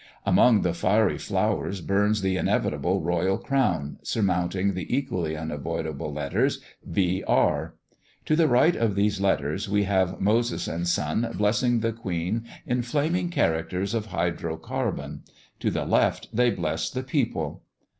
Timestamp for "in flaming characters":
12.65-13.93